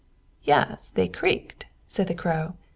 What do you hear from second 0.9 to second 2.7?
creaked," said the Crow.